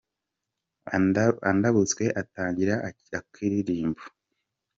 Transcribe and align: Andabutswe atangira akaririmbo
Andabutswe 1.49 2.05
atangira 2.21 2.75
akaririmbo 3.19 4.03